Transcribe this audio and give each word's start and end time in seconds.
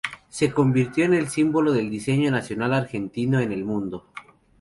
Se 0.29 0.49
convirtió 0.51 1.05
en 1.05 1.13
el 1.13 1.27
símbolo 1.29 1.73
del 1.73 1.91
diseño 1.91 2.31
nacional 2.31 2.73
argentino 2.73 3.39
en 3.39 3.51
el 3.51 3.63
mundo. 3.63 4.07